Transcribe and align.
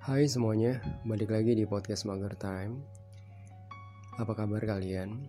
Hai 0.00 0.24
semuanya, 0.24 0.80
balik 1.04 1.28
lagi 1.28 1.52
di 1.52 1.68
podcast 1.68 2.08
Mager 2.08 2.32
Time. 2.40 2.80
Apa 4.16 4.32
kabar 4.32 4.64
kalian? 4.64 5.28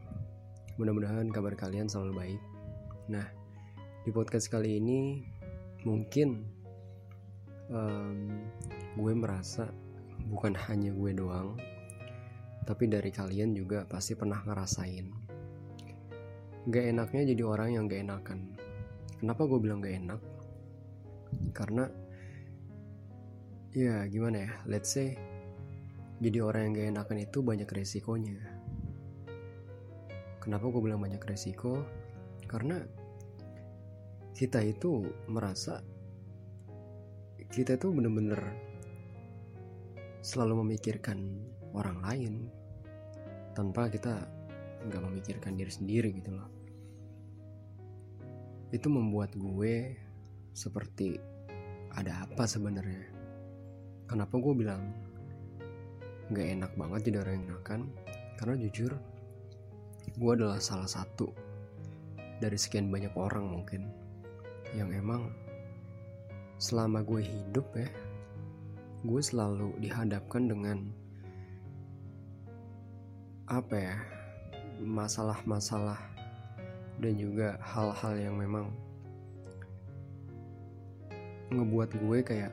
Mudah-mudahan 0.80 1.28
kabar 1.28 1.60
kalian 1.60 1.92
selalu 1.92 2.14
baik. 2.16 2.42
Nah, 3.12 3.28
di 4.08 4.16
podcast 4.16 4.48
kali 4.48 4.80
ini 4.80 5.28
mungkin 5.84 6.48
um, 7.68 8.32
gue 8.96 9.12
merasa 9.12 9.68
bukan 10.32 10.56
hanya 10.72 10.96
gue 10.96 11.20
doang, 11.20 11.60
tapi 12.64 12.88
dari 12.88 13.12
kalian 13.12 13.52
juga 13.52 13.84
pasti 13.84 14.16
pernah 14.16 14.40
ngerasain. 14.40 15.12
Gak 16.72 16.86
enaknya 16.96 17.28
jadi 17.28 17.44
orang 17.44 17.76
yang 17.76 17.92
gak 17.92 18.08
enakan. 18.08 18.56
Kenapa 19.20 19.52
gue 19.52 19.60
bilang 19.60 19.84
gak 19.84 20.00
enak? 20.00 20.22
Karena 21.52 21.92
ya 23.72 24.04
gimana 24.12 24.38
ya? 24.48 24.52
Let's 24.68 24.92
say 24.92 25.16
jadi 26.22 26.44
orang 26.46 26.70
yang 26.70 26.74
gak 26.78 26.90
enakan 26.94 27.18
itu 27.26 27.38
banyak 27.42 27.70
resikonya. 27.72 28.38
Kenapa 30.38 30.70
gue 30.70 30.82
bilang 30.82 31.02
banyak 31.02 31.22
resiko? 31.24 31.82
Karena 32.46 32.78
kita 34.36 34.62
itu 34.62 35.06
merasa 35.30 35.82
kita 37.52 37.76
itu 37.76 37.92
bener-bener 37.92 38.40
selalu 40.24 40.64
memikirkan 40.66 41.20
orang 41.76 42.00
lain 42.06 42.34
tanpa 43.58 43.92
kita 43.92 44.24
nggak 44.88 45.04
memikirkan 45.04 45.60
diri 45.60 45.72
sendiri 45.74 46.10
gitu 46.16 46.32
loh. 46.32 46.50
Itu 48.72 48.88
membuat 48.88 49.36
gue 49.36 50.00
seperti 50.56 51.20
ada 51.92 52.24
apa 52.24 52.48
sebenarnya 52.48 53.11
kenapa 54.12 54.36
gue 54.44 54.54
bilang 54.60 54.92
gak 56.36 56.48
enak 56.52 56.72
banget 56.76 57.08
jadi 57.08 57.24
orang 57.24 57.34
yang 57.40 57.48
enakan 57.56 57.82
karena 58.36 58.56
jujur 58.68 58.92
gue 60.20 60.32
adalah 60.36 60.60
salah 60.60 60.92
satu 60.92 61.32
dari 62.44 62.60
sekian 62.60 62.92
banyak 62.92 63.16
orang 63.16 63.48
mungkin 63.48 63.88
yang 64.76 64.92
emang 64.92 65.32
selama 66.60 67.00
gue 67.08 67.24
hidup 67.24 67.72
ya 67.72 67.88
gue 69.08 69.22
selalu 69.24 69.80
dihadapkan 69.80 70.44
dengan 70.52 70.92
apa 73.48 73.76
ya 73.80 73.96
masalah-masalah 74.84 76.04
dan 77.00 77.16
juga 77.16 77.56
hal-hal 77.64 78.14
yang 78.20 78.36
memang 78.36 78.76
ngebuat 81.52 81.96
gue 81.96 82.20
kayak 82.28 82.52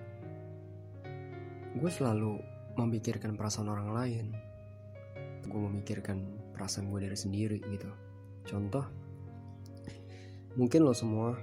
gue 1.76 1.90
selalu 1.92 2.40
memikirkan 2.80 3.36
perasaan 3.36 3.68
orang 3.68 3.90
lain. 3.92 4.26
Gue 5.44 5.60
memikirkan 5.60 6.24
perasaan 6.56 6.88
gue 6.88 7.04
dari 7.04 7.18
sendiri 7.18 7.58
gitu. 7.68 7.90
Contoh 8.48 8.84
mungkin 10.56 10.80
lo 10.82 10.96
semua 10.96 11.36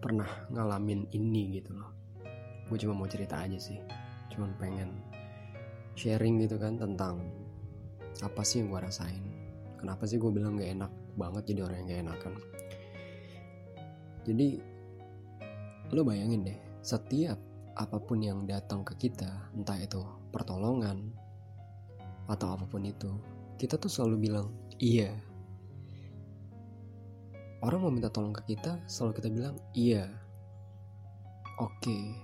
pernah 0.00 0.28
ngalamin 0.50 1.06
ini 1.14 1.60
gitu 1.60 1.76
loh. 1.76 1.90
Gue 2.66 2.78
cuma 2.80 2.98
mau 2.98 3.06
cerita 3.06 3.38
aja 3.38 3.60
sih. 3.60 3.78
Cuma 4.32 4.50
pengen 4.58 4.90
sharing 5.94 6.40
gitu 6.42 6.56
kan 6.58 6.80
tentang 6.80 7.20
apa 8.24 8.42
sih 8.42 8.64
yang 8.64 8.72
gue 8.72 8.80
rasain. 8.80 9.22
Kenapa 9.78 10.04
sih 10.04 10.20
gue 10.20 10.28
bilang 10.28 10.58
gak 10.60 10.72
enak 10.76 10.92
banget 11.16 11.42
jadi 11.54 11.60
orang 11.68 11.76
yang 11.84 11.88
gak 11.88 12.02
enakan? 12.04 12.34
Jadi 14.28 14.48
lo 15.90 16.02
bayangin 16.04 16.46
deh 16.46 16.58
setiap 16.84 17.49
apa 17.76 17.98
pun 18.02 18.18
yang 18.22 18.46
datang 18.48 18.82
ke 18.82 18.96
kita, 18.96 19.50
entah 19.54 19.78
itu 19.78 20.02
pertolongan 20.34 21.10
atau 22.30 22.54
apa 22.54 22.66
pun 22.66 22.82
itu, 22.86 23.10
kita 23.58 23.78
tuh 23.78 23.90
selalu 23.90 24.30
bilang 24.30 24.46
iya. 24.78 25.10
Orang 27.60 27.84
mau 27.84 27.92
minta 27.92 28.08
tolong 28.08 28.32
ke 28.32 28.56
kita, 28.56 28.80
selalu 28.88 29.12
kita 29.20 29.28
bilang 29.28 29.56
iya. 29.76 30.08
Oke, 31.60 32.16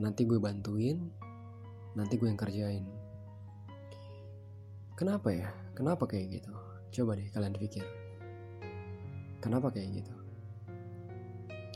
nanti 0.00 0.24
gue 0.24 0.40
bantuin, 0.40 1.04
nanti 1.92 2.16
gue 2.16 2.30
yang 2.30 2.40
kerjain. 2.40 2.86
Kenapa 4.96 5.30
ya? 5.30 5.52
Kenapa 5.76 6.08
kayak 6.08 6.40
gitu? 6.40 6.52
Coba 6.90 7.14
deh 7.14 7.28
kalian 7.30 7.54
pikir. 7.54 7.84
Kenapa 9.38 9.70
kayak 9.70 10.02
gitu? 10.02 10.14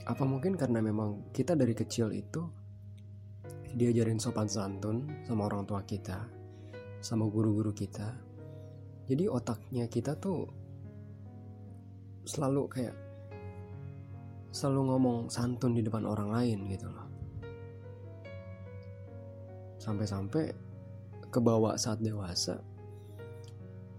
Apa 0.09 0.26
mungkin 0.26 0.59
karena 0.59 0.82
memang 0.82 1.31
kita 1.31 1.54
dari 1.54 1.76
kecil 1.76 2.10
itu 2.10 2.61
diajarin 3.72 4.21
sopan 4.21 4.49
santun 4.49 5.09
sama 5.25 5.49
orang 5.49 5.65
tua 5.65 5.81
kita, 5.84 6.28
sama 7.00 7.25
guru-guru 7.28 7.72
kita. 7.72 8.12
Jadi 9.09 9.27
otaknya 9.27 9.88
kita 9.88 10.16
tuh 10.16 10.47
selalu 12.22 12.62
kayak 12.71 12.97
selalu 14.53 14.81
ngomong 14.93 15.19
santun 15.33 15.72
di 15.72 15.81
depan 15.81 16.05
orang 16.05 16.28
lain 16.31 16.59
gitu 16.69 16.87
loh. 16.87 17.09
Sampai-sampai 19.81 20.53
kebawa 21.33 21.75
saat 21.81 21.99
dewasa 21.99 22.60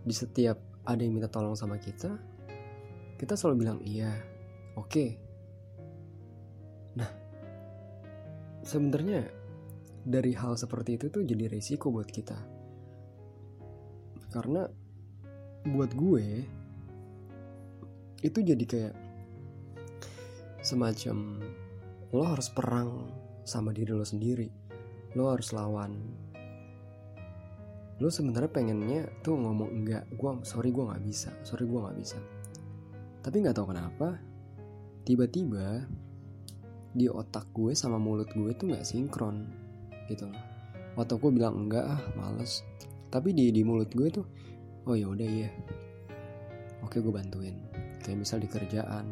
di 0.06 0.14
setiap 0.14 0.56
ada 0.86 1.02
yang 1.02 1.18
minta 1.18 1.32
tolong 1.32 1.58
sama 1.58 1.82
kita, 1.82 2.14
kita 3.18 3.34
selalu 3.34 3.56
bilang 3.66 3.80
iya, 3.82 4.14
oke. 4.78 4.88
Okay. 4.88 5.10
Nah, 6.94 7.10
sebenarnya 8.62 9.43
dari 10.03 10.36
hal 10.36 10.59
seperti 10.59 11.00
itu 11.00 11.08
tuh 11.08 11.24
jadi 11.24 11.47
resiko 11.47 11.88
buat 11.88 12.08
kita. 12.08 12.36
Karena 14.28 14.68
buat 15.64 15.96
gue 15.96 16.28
itu 18.24 18.40
jadi 18.40 18.63
kayak 18.68 18.96
semacam 20.63 21.40
lo 22.12 22.24
harus 22.28 22.52
perang 22.52 23.08
sama 23.47 23.72
diri 23.72 23.96
lo 23.96 24.03
sendiri. 24.03 24.52
Lo 25.16 25.31
harus 25.31 25.56
lawan. 25.56 25.96
Lo 28.03 28.12
sebenarnya 28.12 28.52
pengennya 28.52 29.08
tuh 29.24 29.40
ngomong 29.40 29.72
enggak 29.72 30.03
gue 30.12 30.31
sorry 30.44 30.75
gue 30.75 30.84
nggak 30.84 31.03
bisa 31.03 31.31
sorry 31.47 31.63
gue 31.63 31.80
nggak 31.80 31.97
bisa. 32.00 32.19
Tapi 33.24 33.40
nggak 33.40 33.56
tahu 33.56 33.72
kenapa 33.72 34.19
tiba-tiba 35.08 35.88
di 36.92 37.08
otak 37.08 37.47
gue 37.56 37.72
sama 37.72 37.96
mulut 37.96 38.28
gue 38.36 38.52
tuh 38.53 38.68
nggak 38.69 38.84
sinkron 38.84 39.62
gitu 40.09 40.28
loh 40.28 40.53
waktu 40.94 41.18
gue 41.18 41.31
bilang 41.34 41.56
enggak 41.68 41.86
ah 41.86 42.02
males. 42.18 42.62
Tapi 43.09 43.30
di 43.34 43.53
di 43.53 43.62
mulut 43.62 43.90
gue 43.94 44.09
tuh 44.09 44.25
oh 44.90 44.96
ya 44.97 45.09
udah 45.09 45.28
iya. 45.28 45.50
Oke 46.86 47.02
gue 47.02 47.14
bantuin. 47.14 47.56
Kayak 48.03 48.18
misal 48.25 48.38
di 48.42 48.50
kerjaan 48.50 49.06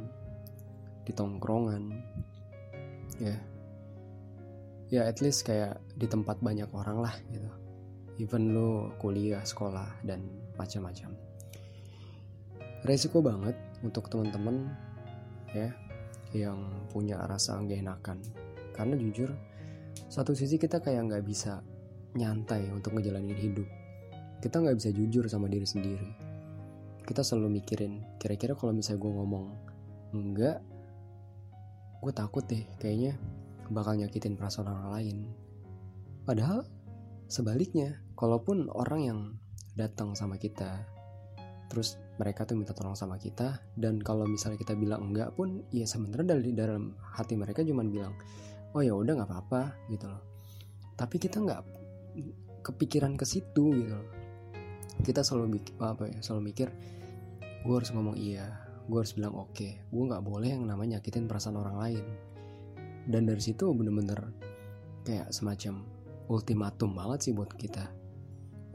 di 1.06 1.12
tongkrongan 1.13 1.84
ya. 3.22 3.35
Ya 4.91 5.07
at 5.07 5.24
least 5.24 5.47
kayak 5.47 5.80
di 5.96 6.06
tempat 6.06 6.44
banyak 6.44 6.68
orang 6.74 7.00
lah 7.01 7.16
gitu. 7.31 7.50
Even 8.19 8.53
lo 8.53 8.94
kuliah 9.01 9.41
sekolah 9.41 10.03
dan 10.06 10.22
macam-macam. 10.59 11.16
Resiko 12.85 13.22
banget 13.22 13.56
untuk 13.81 14.09
teman-teman 14.09 14.69
ya 15.53 15.69
yang 16.35 16.59
punya 16.91 17.18
rasa 17.24 17.57
nggak 17.57 17.81
enakan. 17.81 18.18
Karena 18.75 19.00
jujur 19.00 19.31
satu 20.12 20.36
sisi 20.36 20.60
kita 20.60 20.84
kayak 20.84 21.08
nggak 21.08 21.24
bisa 21.24 21.64
nyantai 22.20 22.68
untuk 22.68 23.00
ngejalanin 23.00 23.32
hidup. 23.32 23.64
Kita 24.44 24.60
nggak 24.60 24.76
bisa 24.76 24.92
jujur 24.92 25.24
sama 25.32 25.48
diri 25.48 25.64
sendiri. 25.64 26.10
Kita 27.08 27.24
selalu 27.24 27.64
mikirin 27.64 28.20
kira-kira 28.20 28.52
kalau 28.60 28.76
misalnya 28.76 29.08
gue 29.08 29.12
ngomong 29.16 29.46
enggak 30.12 30.60
gue 32.04 32.12
takut 32.12 32.44
deh 32.44 32.68
kayaknya 32.76 33.16
bakal 33.72 33.96
nyakitin 33.96 34.36
perasaan 34.36 34.68
orang 34.68 34.90
lain. 35.00 35.18
Padahal 36.28 36.68
sebaliknya 37.31 38.04
kalaupun 38.19 38.68
orang 38.68 39.02
yang 39.07 39.19
datang 39.80 40.12
sama 40.12 40.36
kita 40.36 40.84
terus 41.72 41.96
mereka 42.19 42.44
tuh 42.44 42.60
minta 42.60 42.75
tolong 42.75 43.00
sama 43.00 43.16
kita 43.16 43.64
dan 43.80 43.96
kalau 44.04 44.28
misalnya 44.28 44.60
kita 44.60 44.75
bilang 44.75 45.07
enggak 45.07 45.31
pun 45.40 45.64
ya 45.72 45.88
sebenarnya 45.88 46.36
dari 46.36 46.52
dalam 46.52 47.00
hati 47.00 47.40
mereka 47.40 47.64
cuman 47.64 47.88
bilang 47.88 48.12
oh 48.71 48.81
ya 48.81 48.94
udah 48.95 49.13
nggak 49.21 49.29
apa-apa 49.29 49.62
gitu 49.91 50.07
loh. 50.07 50.23
Tapi 50.95 51.15
kita 51.18 51.41
nggak 51.41 51.62
kepikiran 52.62 53.18
ke 53.18 53.25
situ 53.25 53.75
gitu 53.75 53.94
loh. 53.94 54.09
Kita 55.01 55.25
selalu 55.25 55.59
mikir 55.59 55.73
apa 55.81 56.07
ya 56.07 56.19
selalu 56.21 56.41
mikir 56.53 56.68
gue 57.62 57.75
harus 57.77 57.94
ngomong 57.94 58.18
iya 58.18 58.57
gue 58.89 58.97
harus 58.97 59.13
bilang 59.13 59.38
oke 59.38 59.53
okay. 59.53 59.85
gue 59.85 60.03
nggak 60.03 60.25
boleh 60.25 60.50
yang 60.50 60.65
namanya 60.65 60.97
nyakitin 60.97 61.27
perasaan 61.27 61.57
orang 61.59 61.77
lain. 61.77 62.06
Dan 63.07 63.25
dari 63.25 63.41
situ 63.41 63.73
bener-bener 63.73 64.29
kayak 65.01 65.33
semacam 65.33 65.81
ultimatum 66.29 66.94
banget 66.94 67.19
sih 67.29 67.33
buat 67.33 67.50
kita 67.53 67.85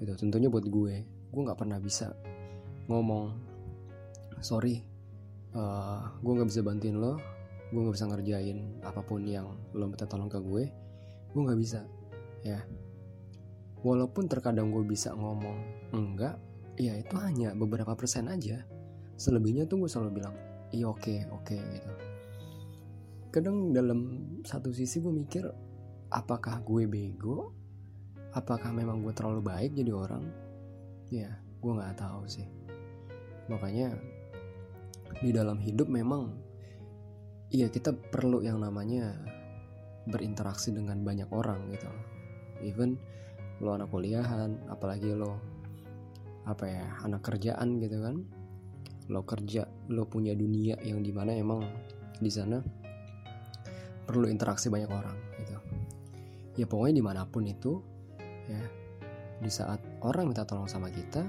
gitu. 0.03 0.13
Tentunya 0.19 0.51
buat 0.51 0.67
gue 0.67 0.95
gue 1.07 1.43
nggak 1.45 1.59
pernah 1.59 1.77
bisa 1.77 2.17
ngomong 2.87 3.35
sorry 4.41 4.81
uh, 5.57 6.01
gue 6.21 6.33
nggak 6.33 6.49
bisa 6.49 6.61
bantuin 6.63 6.97
lo 6.97 7.19
gue 7.67 7.81
nggak 7.83 7.97
bisa 7.99 8.07
ngerjain 8.07 8.59
apa 8.87 9.01
pun 9.03 9.27
yang 9.27 9.51
lo 9.75 9.91
minta 9.91 10.07
tolong 10.07 10.31
ke 10.31 10.39
gue 10.39 10.65
gue 11.37 11.43
nggak 11.45 11.61
bisa 11.61 11.85
ya. 12.47 12.63
Walaupun 13.85 14.27
terkadang 14.27 14.73
gue 14.73 14.83
bisa 14.87 15.13
ngomong 15.13 15.91
enggak 15.93 16.41
ya 16.81 16.97
itu 16.97 17.15
hanya 17.21 17.53
beberapa 17.53 17.93
persen 17.93 18.31
aja. 18.31 18.65
Selebihnya 19.21 19.69
tuh 19.69 19.85
gue 19.85 19.91
selalu 19.91 20.23
bilang 20.23 20.35
iya 20.73 20.89
oke 20.89 21.03
okay, 21.03 21.19
oke 21.29 21.45
okay, 21.45 21.61
gitu. 21.77 21.93
Kadang 23.35 23.77
dalam 23.77 24.01
satu 24.49 24.73
sisi 24.73 25.03
gue 25.03 25.13
mikir 25.13 25.45
apakah 26.09 26.65
gue 26.65 26.89
bego? 26.89 27.53
Apakah 28.33 28.73
memang 28.73 29.05
gue 29.05 29.13
terlalu 29.13 29.45
baik 29.45 29.77
jadi 29.77 29.93
orang? 29.93 30.25
Ya 31.13 31.37
gue 31.61 31.73
nggak 31.73 32.01
tahu 32.01 32.25
sih. 32.31 32.49
Makanya 33.53 33.93
di 35.21 35.31
dalam 35.37 35.61
hidup 35.61 35.89
memang 35.89 36.46
iya 37.51 37.71
kita 37.71 37.95
perlu 37.95 38.43
yang 38.43 38.59
namanya 38.59 39.15
berinteraksi 40.07 40.71
dengan 40.71 41.03
banyak 41.03 41.31
orang 41.31 41.71
gitu. 41.75 41.91
Even 42.63 42.99
lo 43.63 43.75
anak 43.75 43.91
kuliahan 43.91 44.71
apalagi 44.71 45.13
lo 45.17 45.39
apa 46.47 46.65
ya 46.67 46.85
anak 47.03 47.27
kerjaan 47.27 47.83
gitu 47.83 47.99
kan. 48.03 48.17
Lo 49.11 49.23
kerja 49.23 49.67
lo 49.91 50.07
punya 50.07 50.35
dunia 50.35 50.79
yang 50.83 51.03
di 51.03 51.11
mana 51.15 51.35
emang 51.35 51.63
di 52.19 52.31
sana 52.31 52.59
perlu 54.07 54.31
interaksi 54.31 54.71
banyak 54.71 54.91
orang 54.91 55.17
gitu. 55.43 55.57
Ya 56.57 56.67
pokoknya 56.67 56.95
di 56.99 57.05
mana 57.05 57.23
pun 57.27 57.47
itu 57.47 57.83
ya 58.47 58.63
di 59.37 59.51
saat 59.53 59.83
orang 60.01 60.33
minta 60.33 60.49
tolong 60.49 60.71
sama 60.71 60.89
kita 60.89 61.21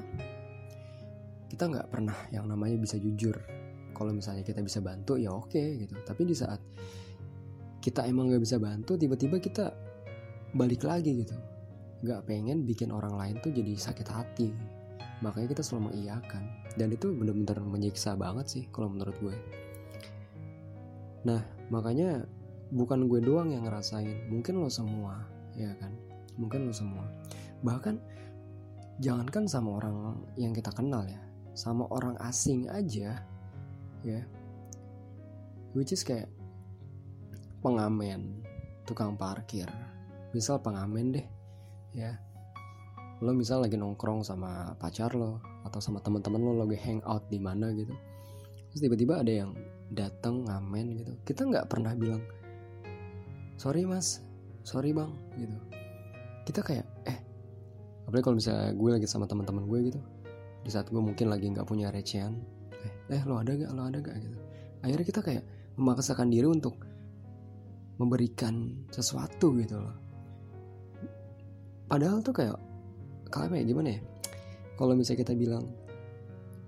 kita 1.51 1.63
nggak 1.67 1.87
pernah 1.91 2.15
yang 2.31 2.47
namanya 2.47 2.79
bisa 2.79 2.95
jujur 2.95 3.35
kalau 3.97 4.13
misalnya 4.13 4.45
kita 4.45 4.61
bisa 4.61 4.77
bantu 4.79 5.17
ya 5.17 5.33
oke 5.33 5.49
okay, 5.49 5.81
gitu. 5.81 5.97
Tapi 6.05 6.21
di 6.29 6.37
saat 6.37 6.61
kita 7.81 8.05
emang 8.05 8.29
nggak 8.29 8.43
bisa 8.45 8.61
bantu 8.61 8.93
tiba-tiba 8.93 9.41
kita 9.41 9.73
balik 10.53 10.85
lagi 10.85 11.25
gitu. 11.25 11.33
Nggak 12.05 12.29
pengen 12.29 12.61
bikin 12.61 12.93
orang 12.93 13.17
lain 13.17 13.35
tuh 13.41 13.49
jadi 13.49 13.73
sakit 13.73 14.07
hati. 14.07 14.53
Makanya 15.25 15.57
kita 15.57 15.65
selalu 15.65 15.89
mengiyakan. 15.93 16.43
Dan 16.77 16.93
itu 16.93 17.09
benar-benar 17.09 17.57
menyiksa 17.65 18.13
banget 18.13 18.45
sih 18.45 18.63
kalau 18.69 18.93
menurut 18.93 19.17
gue. 19.17 19.35
Nah 21.25 21.41
makanya 21.73 22.21
bukan 22.69 23.09
gue 23.09 23.17
doang 23.25 23.49
yang 23.49 23.65
ngerasain. 23.65 24.29
Mungkin 24.29 24.61
lo 24.61 24.69
semua 24.69 25.25
ya 25.57 25.73
kan? 25.81 25.89
Mungkin 26.37 26.69
lo 26.69 26.73
semua. 26.75 27.01
Bahkan 27.65 27.97
jangankan 29.01 29.49
sama 29.49 29.81
orang 29.81 30.21
yang 30.37 30.53
kita 30.53 30.69
kenal 30.69 31.01
ya. 31.09 31.17
Sama 31.57 31.89
orang 31.89 32.13
asing 32.21 32.69
aja 32.69 33.25
ya. 34.05 34.21
Which 35.77 35.93
is 35.93 36.01
kayak 36.01 36.29
pengamen 37.61 38.41
tukang 38.87 39.17
parkir. 39.17 39.69
Misal 40.31 40.61
pengamen 40.61 41.17
deh 41.17 41.27
ya. 41.93 42.17
Lo 43.21 43.33
misal 43.33 43.65
lagi 43.65 43.75
nongkrong 43.75 44.21
sama 44.21 44.77
pacar 44.77 45.17
lo 45.17 45.41
atau 45.65 45.81
sama 45.81 45.99
teman-teman 46.01 46.41
lo 46.41 46.53
lagi 46.61 46.77
hangout 46.77 47.25
di 47.29 47.41
mana 47.41 47.73
gitu. 47.73 47.93
Terus 48.71 48.81
tiba-tiba 48.85 49.19
ada 49.21 49.33
yang 49.33 49.51
datang 49.89 50.45
ngamen 50.45 50.85
gitu. 51.01 51.13
Kita 51.25 51.47
nggak 51.49 51.65
pernah 51.65 51.97
bilang 51.97 52.21
sorry 53.57 53.83
mas. 53.89 54.21
Sorry 54.61 54.93
bang 54.93 55.11
gitu. 55.39 55.57
Kita 56.45 56.61
kayak 56.61 56.85
eh 57.09 57.17
apalagi 58.07 58.23
kalau 58.23 58.37
misalnya 58.39 58.71
gue 58.71 58.89
lagi 58.95 59.07
sama 59.09 59.27
teman-teman 59.27 59.67
gue 59.67 59.79
gitu 59.91 59.99
di 60.63 60.71
saat 60.71 60.87
gue 60.87 60.99
mungkin 60.99 61.27
lagi 61.27 61.51
nggak 61.51 61.67
punya 61.67 61.91
recehan 61.91 62.39
eh, 62.87 63.19
eh 63.19 63.21
lo 63.27 63.39
ada 63.39 63.53
gak 63.53 63.71
lo 63.75 63.81
ada 63.85 63.99
gak 63.99 64.15
gitu. 64.17 64.37
Akhirnya 64.81 65.05
kita 65.05 65.21
kayak 65.21 65.43
memaksakan 65.77 66.31
diri 66.31 66.47
untuk 66.47 66.79
memberikan 67.97 68.85
sesuatu 68.89 69.53
gitu 69.57 69.77
loh. 69.77 69.97
Padahal 71.87 72.21
tuh 72.21 72.35
kayak 72.35 72.57
kayak 73.31 73.65
gimana 73.67 73.97
ya? 73.97 74.01
Kalau 74.77 74.93
misalnya 74.93 75.23
kita 75.25 75.33
bilang 75.33 75.65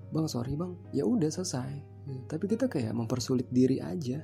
bang 0.10 0.26
sorry 0.26 0.58
bang. 0.58 0.74
Ya 0.96 1.06
udah 1.06 1.30
selesai. 1.30 1.72
Tapi 2.26 2.46
kita 2.50 2.66
kayak 2.66 2.94
mempersulit 2.98 3.46
diri 3.54 3.78
aja. 3.78 4.18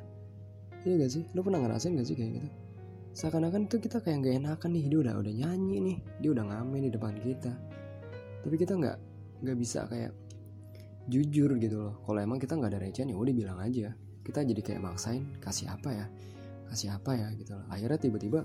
Iya 0.85 0.93
gak 1.01 1.11
sih? 1.11 1.23
Lo 1.37 1.45
pernah 1.45 1.61
ngerasain 1.61 1.93
gak 1.97 2.07
sih 2.09 2.17
kayak 2.17 2.41
gitu? 2.41 2.49
Seakan-akan 3.15 3.71
tuh 3.71 3.79
kita 3.79 4.01
kayak 4.01 4.25
gak 4.25 4.35
enakan 4.43 4.69
nih 4.75 4.85
dia 4.89 4.99
udah 5.05 5.13
udah 5.21 5.33
nyanyi 5.33 5.77
nih. 5.81 5.97
Dia 6.21 6.29
udah 6.33 6.43
ngamen 6.49 6.81
di 6.85 6.91
depan 6.91 7.13
kita. 7.21 7.53
Tapi 8.45 8.55
kita 8.61 8.77
nggak 8.77 8.97
nggak 9.41 9.57
bisa 9.57 9.89
kayak 9.89 10.13
jujur 11.05 11.57
gitu 11.61 11.77
loh. 11.77 12.01
Kalau 12.05 12.19
emang 12.21 12.41
kita 12.41 12.57
nggak 12.57 12.71
ada 12.75 12.79
recehan 12.81 13.09
ya 13.13 13.17
udah 13.17 13.33
bilang 13.33 13.59
aja. 13.61 13.93
Kita 14.25 14.41
jadi 14.41 14.61
kayak 14.61 14.81
maksain 14.81 15.37
kasih 15.37 15.69
apa 15.69 15.89
ya? 15.93 16.05
Kasih 16.65 16.89
apa 16.97 17.11
ya? 17.13 17.27
gitu 17.37 17.53
loh. 17.53 17.65
Akhirnya 17.69 17.99
tiba-tiba 18.01 18.41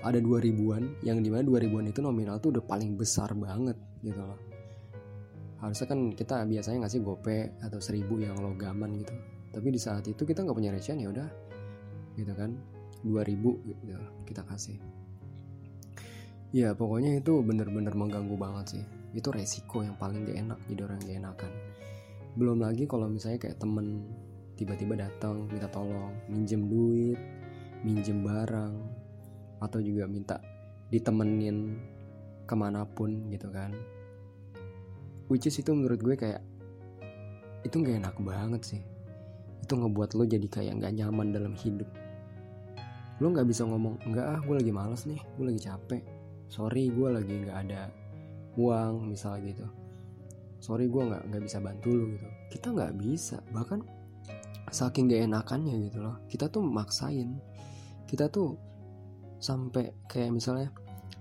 ada 0.00 0.16
dua 0.20 0.40
ribuan 0.40 0.96
yang 1.04 1.20
di 1.20 1.28
mana 1.28 1.44
dua 1.44 1.60
ribuan 1.60 1.88
itu 1.88 2.00
nominal 2.00 2.40
tuh 2.40 2.56
udah 2.56 2.64
paling 2.64 2.96
besar 2.96 3.32
banget 3.32 3.76
gitu 4.04 4.20
loh. 4.20 4.36
Harusnya 5.60 5.88
kan 5.88 6.12
kita 6.12 6.44
biasanya 6.48 6.88
ngasih 6.88 7.00
gope 7.04 7.56
atau 7.60 7.80
seribu 7.80 8.20
yang 8.20 8.36
logaman 8.40 9.00
gitu. 9.00 9.12
Tapi 9.50 9.68
di 9.72 9.80
saat 9.80 10.04
itu 10.08 10.24
kita 10.24 10.44
nggak 10.44 10.56
punya 10.56 10.72
recehan 10.72 11.00
ya 11.00 11.08
udah 11.08 11.28
gitu 12.20 12.32
kan. 12.36 12.52
Dua 13.00 13.24
ribu 13.24 13.60
gitu 13.64 13.96
kita 14.28 14.44
kasih. 14.44 14.76
Ya 16.52 16.76
pokoknya 16.76 17.16
itu 17.16 17.40
bener-bener 17.40 17.94
mengganggu 17.96 18.36
banget 18.36 18.66
sih 18.76 18.84
itu 19.16 19.28
resiko 19.34 19.82
yang 19.82 19.98
paling 19.98 20.22
gak 20.26 20.38
enak 20.38 20.58
jadi 20.70 20.80
orang 20.86 21.00
gak 21.02 21.18
enakan. 21.18 21.52
Belum 22.38 22.58
lagi 22.62 22.86
kalau 22.86 23.10
misalnya 23.10 23.42
kayak 23.42 23.58
temen 23.58 24.06
tiba-tiba 24.54 24.94
datang 24.94 25.48
minta 25.48 25.66
tolong 25.72 26.12
minjem 26.28 26.68
duit 26.68 27.16
minjem 27.80 28.20
barang 28.20 28.74
atau 29.60 29.80
juga 29.80 30.04
minta 30.04 30.36
ditemenin 30.92 31.80
ke 32.44 32.54
mana 32.54 32.84
pun 32.84 33.30
gitu 33.32 33.48
kan. 33.48 33.72
Which 35.30 35.46
is 35.46 35.56
itu 35.56 35.70
menurut 35.70 36.02
gue 36.02 36.14
kayak 36.18 36.42
itu 37.62 37.74
nggak 37.78 38.04
enak 38.04 38.16
banget 38.20 38.62
sih. 38.62 38.82
Itu 39.62 39.78
ngebuat 39.78 40.18
lo 40.18 40.26
jadi 40.26 40.46
kayak 40.48 40.82
nggak 40.82 40.92
nyaman 40.98 41.30
dalam 41.30 41.54
hidup. 41.54 41.86
Lo 43.22 43.30
nggak 43.30 43.46
bisa 43.46 43.64
ngomong 43.64 44.02
enggak 44.04 44.26
ah 44.26 44.40
gue 44.42 44.54
lagi 44.58 44.72
males 44.74 45.06
nih 45.06 45.20
gue 45.38 45.44
lagi 45.46 45.60
capek. 45.66 46.02
Sorry 46.50 46.90
gue 46.90 47.08
lagi 47.08 47.34
nggak 47.46 47.58
ada 47.68 47.82
uang 48.58 49.10
misalnya 49.10 49.54
gitu. 49.54 49.66
Sorry 50.60 50.90
gue 50.90 51.02
nggak 51.02 51.30
nggak 51.30 51.42
bisa 51.46 51.58
bantu 51.62 51.88
lo 51.94 52.04
gitu. 52.10 52.28
Kita 52.50 52.74
nggak 52.74 52.92
bisa 52.98 53.38
bahkan 53.54 53.80
saking 54.70 55.10
gak 55.10 55.26
enakannya 55.26 55.74
gitu 55.90 55.98
loh. 56.02 56.16
Kita 56.30 56.46
tuh 56.50 56.62
maksain. 56.62 57.38
Kita 58.06 58.30
tuh 58.30 58.54
sampai 59.40 59.94
kayak 60.06 60.34
misalnya 60.34 60.68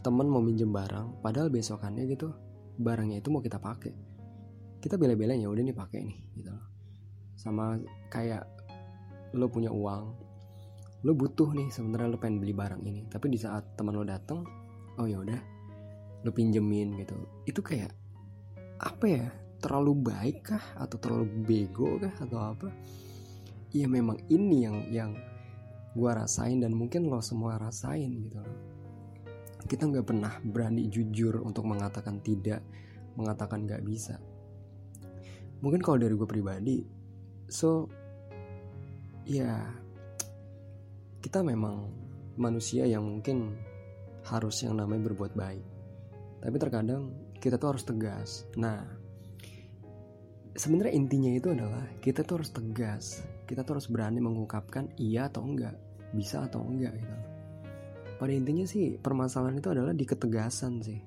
temen 0.04 0.28
mau 0.28 0.44
minjem 0.44 0.72
barang 0.72 1.24
padahal 1.24 1.48
besokannya 1.48 2.08
gitu 2.08 2.32
barangnya 2.80 3.20
itu 3.20 3.30
mau 3.30 3.44
kita 3.44 3.60
pakai. 3.60 3.94
Kita 4.80 4.96
bela-belain 4.96 5.44
ya 5.44 5.51
udah 5.51 5.63
nih 5.63 5.75
pakai 5.75 6.00
nih 6.08 6.20
gitu 6.39 6.50
loh. 6.51 6.65
Sama 7.36 7.80
kayak 8.12 8.48
lo 9.36 9.46
punya 9.51 9.70
uang 9.70 10.27
lo 11.00 11.15
butuh 11.15 11.56
nih 11.56 11.72
sebenarnya 11.72 12.12
lo 12.12 12.20
pengen 12.20 12.44
beli 12.44 12.51
barang 12.51 12.82
ini. 12.84 13.08
Tapi 13.08 13.32
di 13.32 13.39
saat 13.39 13.75
teman 13.80 13.96
lo 13.96 14.03
datang 14.03 14.44
oh 15.00 15.08
ya 15.08 15.24
udah 15.24 15.59
lo 16.24 16.32
pinjemin 16.36 17.00
gitu. 17.00 17.16
Itu 17.48 17.62
kayak 17.64 17.92
apa 18.80 19.06
ya 19.08 19.28
terlalu 19.60 19.94
baik 20.12 20.38
kah? 20.56 20.64
Atau 20.80 21.00
terlalu 21.00 21.26
bego 21.44 22.00
kah? 22.00 22.14
Atau 22.20 22.40
apa? 22.40 22.68
Ya 23.72 23.86
memang 23.86 24.18
ini 24.32 24.66
yang 24.66 24.78
yang 24.90 25.12
gue 25.94 26.12
rasain 26.12 26.62
dan 26.62 26.74
mungkin 26.74 27.08
lo 27.08 27.20
semua 27.22 27.60
rasain 27.60 28.10
gitu 28.28 28.40
loh. 28.40 28.58
Kita 29.68 29.86
nggak 29.86 30.08
pernah 30.08 30.34
berani 30.42 30.88
jujur 30.88 31.44
untuk 31.44 31.68
mengatakan 31.68 32.24
tidak 32.24 32.64
mengatakan 33.20 33.68
nggak 33.68 33.84
bisa. 33.84 34.18
Mungkin 35.60 35.84
kalau 35.84 36.00
dari 36.00 36.16
gue 36.16 36.28
pribadi 36.30 36.78
so 37.50 37.90
ya 39.26 39.66
kita 41.20 41.44
memang 41.44 41.90
manusia 42.40 42.88
yang 42.88 43.04
mungkin 43.04 43.58
harus 44.24 44.64
yang 44.64 44.80
namanya 44.80 45.12
berbuat 45.12 45.34
baik 45.36 45.78
tapi 46.39 46.55
terkadang 46.55 47.12
kita 47.39 47.60
tuh 47.60 47.75
harus 47.75 47.84
tegas. 47.84 48.48
Nah 48.55 48.84
sebenarnya 50.55 50.93
intinya 50.96 51.31
itu 51.31 51.51
adalah 51.51 51.84
kita 52.03 52.24
tuh 52.24 52.43
harus 52.43 52.51
tegas. 52.51 53.24
Kita 53.48 53.63
tuh 53.63 53.79
harus 53.79 53.88
berani 53.88 54.19
mengungkapkan 54.24 54.91
iya 55.00 55.27
atau 55.31 55.43
enggak 55.43 55.75
bisa 56.15 56.48
atau 56.48 56.63
enggak 56.63 56.96
gitu. 56.96 57.15
Pada 58.19 58.31
intinya 58.36 58.67
sih 58.67 59.00
permasalahan 59.00 59.60
itu 59.63 59.69
adalah 59.72 59.96
di 59.96 60.03
ketegasan 60.03 60.84
sih. 60.84 61.00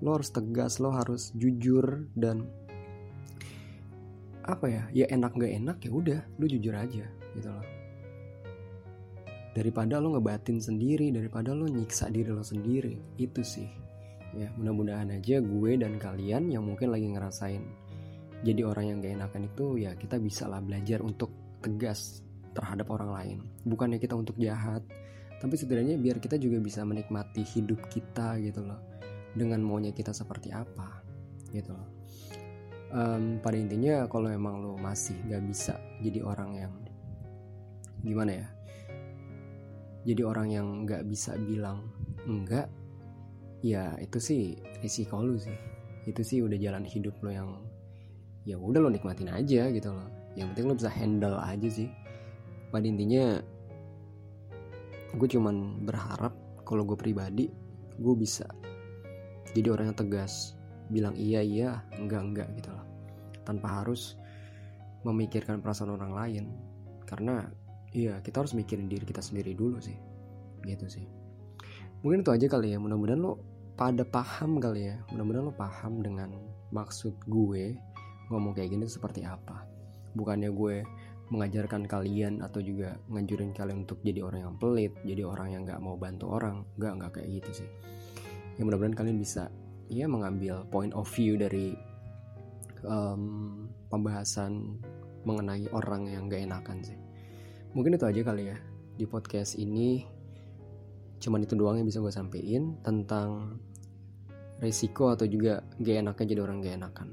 Lo 0.00 0.16
harus 0.16 0.32
tegas 0.32 0.80
lo 0.80 0.92
harus 0.92 1.32
jujur 1.36 2.08
dan 2.16 2.44
apa 4.44 4.68
ya 4.68 4.84
ya 4.92 5.08
enak 5.08 5.40
gak 5.40 5.52
enak 5.56 5.76
ya 5.80 5.90
udah 5.92 6.20
lo 6.36 6.44
jujur 6.44 6.74
aja 6.76 7.04
gitu 7.36 7.48
loh. 7.48 7.66
Daripada 9.54 10.02
lo 10.02 10.16
ngebatin 10.18 10.58
sendiri 10.58 11.14
daripada 11.14 11.54
lo 11.54 11.64
nyiksa 11.64 12.10
diri 12.10 12.28
lo 12.28 12.42
sendiri 12.42 12.98
itu 13.16 13.40
sih 13.40 13.83
ya 14.34 14.48
mudah-mudahan 14.58 15.14
aja 15.14 15.38
gue 15.38 15.72
dan 15.78 15.98
kalian 15.98 16.50
yang 16.50 16.66
mungkin 16.66 16.90
lagi 16.90 17.06
ngerasain 17.06 17.62
jadi 18.44 18.60
orang 18.60 18.84
yang 18.92 18.96
gak 19.00 19.14
enakan 19.16 19.42
itu 19.48 19.66
ya 19.80 19.96
kita 19.96 20.20
bisa 20.20 20.44
lah 20.44 20.60
belajar 20.60 21.00
untuk 21.00 21.32
tegas 21.64 22.20
terhadap 22.52 22.92
orang 22.92 23.10
lain. 23.10 23.38
Bukannya 23.64 23.96
kita 23.96 24.12
untuk 24.12 24.36
jahat, 24.36 24.84
tapi 25.40 25.56
setidaknya 25.56 25.96
biar 25.96 26.20
kita 26.20 26.36
juga 26.36 26.60
bisa 26.60 26.84
menikmati 26.84 27.40
hidup 27.40 27.88
kita 27.88 28.36
gitu 28.44 28.60
loh. 28.60 28.78
Dengan 29.32 29.64
maunya 29.64 29.96
kita 29.96 30.12
seperti 30.12 30.52
apa 30.52 31.00
gitu 31.56 31.72
loh. 31.72 31.88
Um, 32.94 33.42
pada 33.42 33.58
intinya 33.58 34.06
kalau 34.06 34.30
emang 34.30 34.60
lo 34.60 34.76
masih 34.78 35.18
gak 35.26 35.42
bisa 35.48 35.74
jadi 36.04 36.20
orang 36.20 36.50
yang 36.60 36.72
gimana 38.04 38.44
ya? 38.44 38.48
Jadi 40.04 40.20
orang 40.20 40.48
yang 40.52 40.66
nggak 40.84 41.08
bisa 41.08 41.32
bilang 41.40 41.80
enggak 42.28 42.68
ya 43.64 43.96
itu 43.96 44.20
sih 44.20 44.60
risiko 44.84 45.24
lu 45.24 45.40
sih. 45.40 45.56
Itu 46.04 46.20
sih 46.20 46.44
udah 46.44 46.60
jalan 46.60 46.84
hidup 46.84 47.16
lo 47.24 47.32
yang 47.32 47.50
ya 48.44 48.60
udah 48.60 48.84
lo 48.84 48.92
nikmatin 48.92 49.32
aja 49.32 49.72
gitu 49.72 49.88
loh. 49.88 50.12
Yang 50.36 50.52
penting 50.52 50.64
lo 50.68 50.74
bisa 50.76 50.92
handle 50.92 51.36
aja 51.40 51.68
sih. 51.72 51.88
Pada 52.68 52.84
intinya 52.84 53.40
gue 55.16 55.28
cuman 55.30 55.86
berharap 55.88 56.36
kalau 56.68 56.84
gue 56.84 56.98
pribadi 56.98 57.48
gue 57.96 58.14
bisa 58.18 58.44
jadi 59.54 59.70
orang 59.70 59.94
yang 59.94 59.98
tegas 59.98 60.58
bilang 60.90 61.14
iya 61.14 61.38
iya 61.40 61.80
enggak 61.96 62.20
enggak 62.20 62.48
gitu 62.60 62.68
loh. 62.68 62.84
Tanpa 63.48 63.80
harus 63.80 64.20
memikirkan 65.08 65.64
perasaan 65.64 65.96
orang 65.96 66.12
lain. 66.12 66.44
Karena 67.08 67.48
iya 67.96 68.20
kita 68.20 68.44
harus 68.44 68.52
mikirin 68.52 68.92
diri 68.92 69.08
kita 69.08 69.24
sendiri 69.24 69.56
dulu 69.56 69.80
sih. 69.80 69.96
Gitu 70.60 70.84
sih. 70.84 71.06
Mungkin 72.04 72.20
itu 72.20 72.32
aja 72.36 72.46
kali 72.52 72.76
ya. 72.76 72.78
Mudah-mudahan 72.82 73.20
lo 73.24 73.40
pada 73.74 74.06
paham 74.06 74.62
kali 74.62 74.90
ya. 74.90 74.96
Mudah-mudahan 75.10 75.46
lo 75.50 75.54
paham 75.54 76.02
dengan 76.02 76.30
maksud 76.70 77.14
gue 77.26 77.74
ngomong 78.30 78.54
kayak 78.54 78.74
gini 78.74 78.86
seperti 78.86 79.26
apa. 79.26 79.66
Bukannya 80.14 80.50
gue 80.54 80.86
mengajarkan 81.32 81.88
kalian 81.88 82.44
atau 82.44 82.62
juga 82.62 82.94
nganjurin 83.10 83.50
kalian 83.56 83.88
untuk 83.88 83.98
jadi 84.04 84.22
orang 84.22 84.40
yang 84.46 84.54
pelit 84.60 84.92
jadi 85.02 85.22
orang 85.24 85.48
yang 85.50 85.62
nggak 85.66 85.82
mau 85.82 85.98
bantu 85.98 86.30
orang. 86.30 86.62
Nggak 86.78 86.92
nggak 86.98 87.10
kayak 87.18 87.28
gitu 87.42 87.50
sih. 87.64 87.68
Ya 88.54 88.62
mudah-mudahan 88.62 88.94
kalian 88.94 89.18
bisa 89.18 89.50
ya 89.90 90.06
mengambil 90.06 90.62
point 90.70 90.94
of 90.94 91.10
view 91.10 91.34
dari 91.34 91.74
um, 92.86 93.66
pembahasan 93.90 94.78
mengenai 95.24 95.66
orang 95.72 96.08
yang 96.08 96.28
gak 96.28 96.44
enakan 96.44 96.78
sih. 96.84 96.98
Mungkin 97.72 97.96
itu 97.96 98.04
aja 98.06 98.20
kali 98.22 98.54
ya 98.54 98.56
di 98.94 99.04
podcast 99.08 99.58
ini 99.58 100.06
cuman 101.22 101.44
itu 101.44 101.54
doang 101.54 101.80
yang 101.80 101.86
bisa 101.88 102.02
gue 102.02 102.12
sampein 102.12 102.78
tentang 102.82 103.58
resiko 104.62 105.12
atau 105.12 105.26
juga 105.26 105.60
gak 105.82 105.96
enaknya 106.06 106.26
jadi 106.36 106.40
orang 106.42 106.62
gak 106.62 106.76
enakan. 106.78 107.08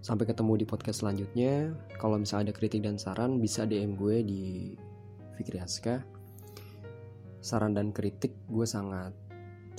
Sampai 0.00 0.24
ketemu 0.24 0.64
di 0.64 0.66
podcast 0.66 1.04
selanjutnya. 1.04 1.76
Kalau 2.00 2.16
misalnya 2.16 2.50
ada 2.50 2.54
kritik 2.56 2.80
dan 2.80 2.96
saran 2.96 3.36
bisa 3.36 3.68
DM 3.68 4.00
gue 4.00 4.16
di 4.24 4.42
Fikri 5.36 5.60
Aska. 5.60 6.00
Saran 7.44 7.76
dan 7.76 7.92
kritik 7.92 8.32
gue 8.48 8.64
sangat 8.64 9.12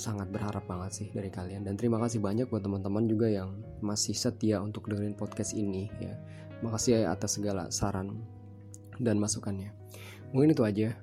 sangat 0.01 0.33
berharap 0.33 0.65
banget 0.65 0.91
sih 0.97 1.07
dari 1.13 1.29
kalian 1.29 1.61
dan 1.61 1.77
terima 1.77 2.01
kasih 2.01 2.17
banyak 2.17 2.49
buat 2.49 2.65
teman-teman 2.65 3.05
juga 3.05 3.29
yang 3.29 3.61
masih 3.85 4.17
setia 4.17 4.57
untuk 4.57 4.89
dengerin 4.89 5.13
podcast 5.13 5.53
ini 5.53 5.93
ya. 6.01 6.17
Makasih 6.65 7.05
ya 7.05 7.13
atas 7.13 7.37
segala 7.37 7.69
saran 7.69 8.21
dan 8.97 9.17
masukannya. 9.21 9.73
Mungkin 10.33 10.53
itu 10.53 10.63
aja. 10.65 10.97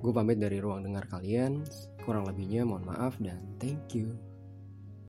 Gue 0.00 0.12
pamit 0.16 0.40
dari 0.40 0.56
ruang 0.64 0.80
dengar 0.80 1.04
kalian. 1.12 1.60
Kurang 2.00 2.24
lebihnya 2.24 2.64
mohon 2.64 2.88
maaf 2.88 3.20
dan 3.20 3.36
thank 3.60 3.92
you. 3.92 4.29